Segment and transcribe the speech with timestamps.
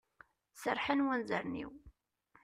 [0.61, 1.71] Serrḥen wanzaren-iw.